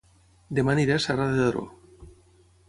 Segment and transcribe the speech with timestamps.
[0.59, 1.67] Dema aniré a Serra de Daró